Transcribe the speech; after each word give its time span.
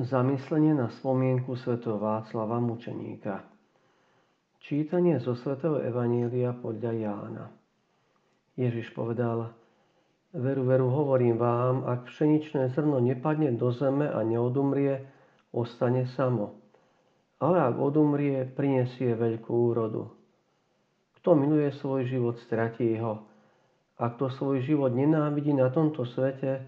Zamyslenie 0.00 0.72
na 0.72 0.88
spomienku 0.88 1.60
svätého 1.60 2.00
Václava 2.00 2.56
Mučeníka 2.56 3.44
Čítanie 4.64 5.20
zo 5.20 5.36
svätého 5.36 5.76
Evanília 5.76 6.56
podľa 6.56 6.92
Jána 6.96 7.46
Ježiš 8.56 8.96
povedal 8.96 9.52
Veru, 10.32 10.64
veru, 10.64 10.88
hovorím 10.88 11.36
vám, 11.36 11.84
ak 11.84 12.08
pšeničné 12.08 12.72
zrno 12.72 12.96
nepadne 12.96 13.52
do 13.60 13.68
zeme 13.76 14.08
a 14.08 14.24
neodumrie, 14.24 15.04
ostane 15.52 16.08
samo. 16.16 16.56
Ale 17.36 17.60
ak 17.60 17.76
odumrie, 17.76 18.48
prinesie 18.56 19.12
veľkú 19.12 19.52
úrodu. 19.52 20.08
Kto 21.20 21.36
miluje 21.36 21.76
svoj 21.76 22.08
život, 22.08 22.40
stratí 22.48 22.96
ho. 22.96 23.28
A 24.00 24.16
kto 24.16 24.32
svoj 24.32 24.64
život 24.64 24.96
nenávidí 24.96 25.52
na 25.52 25.68
tomto 25.68 26.08
svete, 26.08 26.64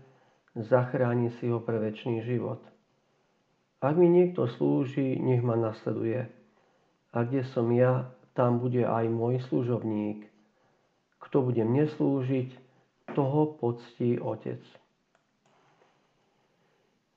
zachráni 0.53 1.33
si 1.41 1.49
ho 1.49 1.65
pre 1.65 1.81
väčší 1.81 2.29
život. 2.29 2.61
Ak 3.83 3.99
mi 3.99 4.07
niekto 4.07 4.47
slúži, 4.47 5.19
nech 5.19 5.43
ma 5.43 5.59
nasleduje. 5.59 6.31
A 7.11 7.27
kde 7.27 7.43
som 7.51 7.67
ja, 7.75 8.15
tam 8.39 8.63
bude 8.63 8.87
aj 8.87 9.11
môj 9.11 9.43
služobník. 9.51 10.31
Kto 11.19 11.43
bude 11.43 11.67
mne 11.67 11.91
slúžiť, 11.91 12.55
toho 13.13 13.59
poctí 13.59 14.17
Otec. 14.17 14.63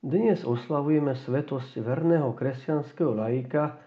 Dnes 0.02 0.44
oslavujeme 0.44 1.16
svetosť 1.24 1.80
verného 1.80 2.34
kresťanského 2.36 3.16
laika, 3.16 3.80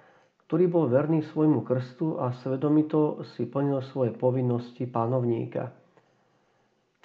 ktorý 0.47 0.65
bol 0.65 0.85
verný 0.89 1.21
svojmu 1.29 1.61
krstu 1.61 2.17
a 2.17 2.33
svedomito 2.41 3.21
si 3.35 3.45
plnil 3.45 3.85
svoje 3.93 4.15
povinnosti 4.17 4.89
pánovníka. 4.89 5.69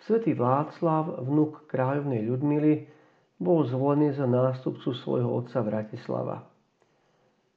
Svetý 0.09 0.33
Václav, 0.33 1.21
vnuk 1.21 1.69
kráľovnej 1.69 2.25
Ľudmily, 2.25 2.73
bol 3.39 3.67
zvolený 3.67 4.15
za 4.15 4.27
nástupcu 4.27 4.95
svojho 4.95 5.31
otca 5.31 5.61
Vratislava. 5.61 6.47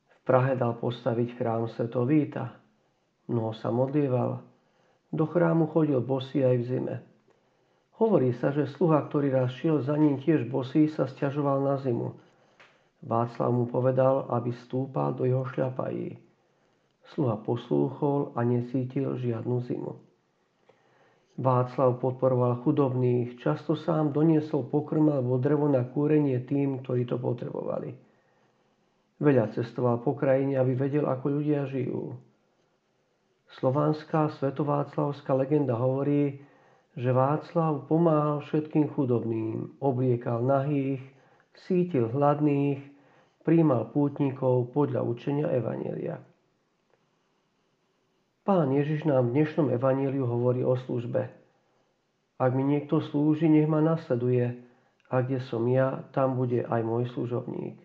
V 0.07 0.17
Prahe 0.25 0.57
dal 0.57 0.75
postaviť 0.75 1.37
chrám 1.37 1.69
Sveto 1.71 2.03
Víta. 2.03 2.57
Mnoho 3.29 3.53
sa 3.55 3.69
modlieval. 3.69 4.43
Do 5.13 5.23
chrámu 5.23 5.71
chodil 5.71 5.99
bosý 6.03 6.43
aj 6.43 6.55
v 6.59 6.65
zime. 6.67 6.95
Hovorí 7.97 8.29
sa, 8.37 8.53
že 8.53 8.69
sluha, 8.77 9.09
ktorý 9.09 9.33
raz 9.33 9.55
šiel 9.57 9.81
za 9.81 9.97
ním 9.97 10.21
tiež 10.21 10.45
bosý, 10.51 10.85
sa 10.91 11.09
stiažoval 11.09 11.65
na 11.65 11.81
zimu. 11.81 12.13
Václav 13.01 13.49
mu 13.49 13.65
povedal, 13.65 14.29
aby 14.29 14.53
stúpal 14.65 15.17
do 15.17 15.25
jeho 15.25 15.45
šľapají. 15.49 16.17
Sluha 17.13 17.39
poslúchol 17.39 18.35
a 18.35 18.43
necítil 18.43 19.17
žiadnu 19.17 19.63
zimu. 19.63 19.93
Václav 21.37 22.01
podporoval 22.01 22.65
chudobných, 22.65 23.37
často 23.37 23.77
sám 23.77 24.09
doniesol 24.09 24.65
pokrm 24.73 25.13
alebo 25.13 25.37
drevo 25.37 25.69
na 25.69 25.85
kúrenie 25.85 26.41
tým, 26.41 26.81
ktorí 26.81 27.05
to 27.05 27.21
potrebovali. 27.21 27.93
Veľa 29.21 29.53
cestoval 29.53 30.01
po 30.01 30.17
krajine, 30.17 30.57
aby 30.57 30.73
vedel, 30.73 31.05
ako 31.05 31.41
ľudia 31.41 31.69
žijú. 31.69 32.17
Slovanská 33.61 34.33
svetováclavská 34.41 35.33
legenda 35.37 35.77
hovorí, 35.77 36.41
že 36.97 37.13
Václav 37.13 37.85
pomáhal 37.85 38.41
všetkým 38.49 38.89
chudobným, 38.97 39.77
obliekal 39.77 40.41
nahých, 40.41 41.05
sítil 41.69 42.09
hladných, 42.09 42.81
príjmal 43.45 43.93
pútnikov 43.93 44.73
podľa 44.73 45.05
učenia 45.05 45.53
Evanielia. 45.53 46.17
Pán 48.47 48.71
Ježiš 48.71 49.03
nám 49.03 49.27
v 49.27 49.43
dnešnom 49.43 49.75
evaníliu 49.75 50.23
hovorí 50.23 50.63
o 50.63 50.79
službe. 50.79 51.27
Ak 52.39 52.55
mi 52.55 52.63
niekto 52.63 53.03
slúži, 53.03 53.51
nech 53.51 53.67
ma 53.67 53.83
nasleduje, 53.83 54.63
a 55.11 55.19
kde 55.19 55.43
som 55.51 55.67
ja, 55.67 56.07
tam 56.15 56.39
bude 56.39 56.63
aj 56.63 56.79
môj 56.79 57.11
služobník. 57.11 57.75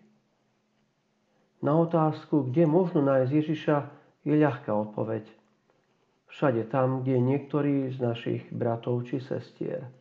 Na 1.59 1.75
otázku, 1.75 2.47
kde 2.47 2.63
možno 2.63 3.03
nájsť 3.03 3.31
Ježiša, 3.35 3.77
je 4.23 4.39
ľahká 4.39 4.71
odpoveď. 4.71 5.27
Všade 6.31 6.71
tam, 6.71 7.03
kde 7.03 7.19
je 7.19 7.27
niektorý 7.27 7.75
z 7.91 7.99
našich 7.99 8.47
bratov 8.47 9.03
či 9.03 9.19
sestier. 9.19 9.91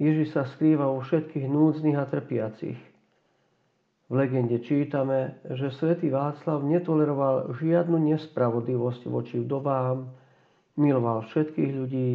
Ježiš 0.00 0.32
sa 0.32 0.48
skrýva 0.48 0.88
u 0.88 1.04
všetkých 1.04 1.44
núdznych 1.44 2.00
a 2.00 2.08
trpiacich– 2.08 2.80
v 4.06 4.12
legende 4.14 4.62
čítame, 4.62 5.42
že 5.50 5.74
svätý 5.74 6.14
Václav 6.14 6.62
netoleroval 6.62 7.58
žiadnu 7.58 7.98
nespravodlivosť 8.14 9.02
voči 9.10 9.42
vdovám, 9.42 10.06
miloval 10.78 11.26
všetkých 11.26 11.72
ľudí, 11.74 12.10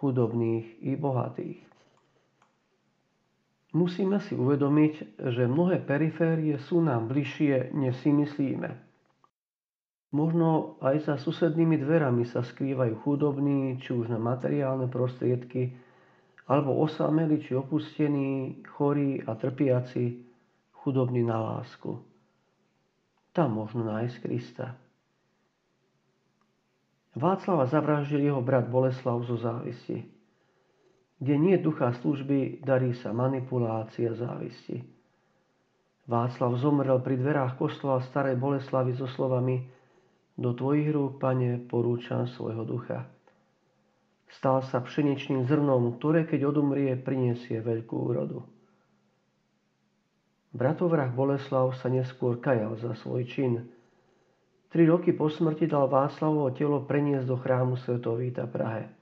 chudobných 0.00 0.80
i 0.82 0.96
bohatých. 0.96 1.60
Musíme 3.70 4.18
si 4.18 4.34
uvedomiť, 4.34 5.22
že 5.30 5.46
mnohé 5.46 5.78
periférie 5.86 6.58
sú 6.58 6.82
nám 6.82 7.06
bližšie, 7.06 7.70
než 7.70 8.02
si 8.02 8.10
myslíme. 8.10 8.74
Možno 10.10 10.74
aj 10.82 11.06
za 11.06 11.14
susednými 11.14 11.78
dverami 11.78 12.26
sa 12.26 12.42
skrývajú 12.42 12.98
chudobní, 13.06 13.78
či 13.78 13.94
už 13.94 14.10
na 14.10 14.18
materiálne 14.18 14.90
prostriedky, 14.90 15.70
alebo 16.50 16.82
osameli 16.82 17.38
či 17.38 17.54
opustení, 17.54 18.58
chorí 18.74 19.22
a 19.22 19.38
trpiaci, 19.38 20.29
chudobný 20.80 21.20
na 21.20 21.38
lásku. 21.38 22.00
Tam 23.36 23.54
možno 23.54 23.84
nájsť 23.86 24.16
Krista. 24.24 24.74
Václava 27.14 27.66
zavraždil 27.66 28.32
jeho 28.32 28.42
brat 28.42 28.70
Boleslav 28.70 29.22
zo 29.26 29.36
závisti. 29.36 30.06
Kde 31.20 31.34
nie 31.36 31.56
ducha 31.60 31.92
služby, 32.00 32.64
darí 32.64 32.96
sa 32.96 33.12
manipulácia 33.12 34.14
závisti. 34.16 34.80
Václav 36.08 36.56
zomrel 36.58 36.98
pri 37.04 37.20
dverách 37.20 37.60
kostola 37.60 38.00
starej 38.08 38.40
Boleslavy 38.40 38.96
so 38.96 39.06
slovami 39.06 39.68
Do 40.34 40.56
tvojich 40.56 40.88
rúk, 40.90 41.20
pane, 41.20 41.60
porúčam 41.68 42.24
svojho 42.24 42.64
ducha. 42.64 43.04
Stal 44.32 44.64
sa 44.64 44.80
pšeničným 44.80 45.44
zrnom, 45.44 46.00
ktoré 46.00 46.24
keď 46.24 46.54
odumrie, 46.54 46.96
prinesie 46.96 47.60
veľkú 47.60 47.94
úrodu. 48.10 48.40
Bratovrah 50.60 51.08
Boleslav 51.08 51.72
sa 51.80 51.88
neskôr 51.88 52.36
kajal 52.36 52.76
za 52.76 52.92
svoj 53.00 53.24
čin. 53.24 53.64
Tri 54.68 54.84
roky 54.84 55.16
po 55.16 55.32
smrti 55.32 55.64
dal 55.64 55.88
Václavovo 55.88 56.52
telo 56.52 56.84
preniesť 56.84 57.24
do 57.24 57.40
chrámu 57.40 57.80
Svetovíta 57.80 58.44
Prahe. 58.44 58.92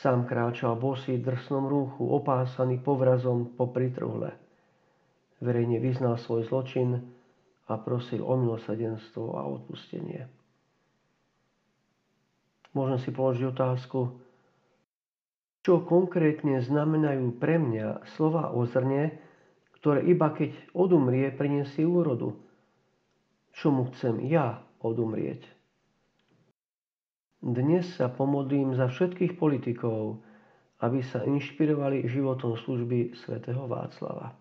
Sám 0.00 0.24
kráčal 0.24 0.80
bosý 0.80 1.20
drsnom 1.20 1.68
rúchu, 1.68 2.08
opásaný 2.08 2.80
povrazom 2.80 3.52
po 3.52 3.68
pritruhle. 3.68 4.40
Verejne 5.44 5.84
vyznal 5.84 6.16
svoj 6.16 6.48
zločin 6.48 7.12
a 7.68 7.76
prosil 7.76 8.24
o 8.24 8.32
milosadenstvo 8.32 9.36
a 9.36 9.44
odpustenie. 9.44 10.32
Môžem 12.72 12.98
si 13.04 13.12
položiť 13.12 13.52
otázku, 13.52 14.16
čo 15.60 15.84
konkrétne 15.84 16.64
znamenajú 16.64 17.36
pre 17.36 17.60
mňa 17.60 18.08
slova 18.16 18.48
o 18.50 18.64
zrne, 18.64 19.20
ktoré 19.84 20.00
iba 20.08 20.32
keď 20.32 20.72
odumrie, 20.72 21.28
prinesie 21.28 21.84
úrodu. 21.84 22.32
Čo 23.52 23.68
mu 23.68 23.92
chcem 23.92 24.16
ja 24.32 24.64
odumrieť? 24.80 25.44
Dnes 27.44 27.84
sa 28.00 28.08
pomodlím 28.08 28.72
za 28.72 28.88
všetkých 28.88 29.36
politikov, 29.36 30.24
aby 30.80 31.04
sa 31.04 31.20
inšpirovali 31.28 32.08
životom 32.08 32.56
služby 32.56 33.12
svätého 33.12 33.68
Václava. 33.68 34.32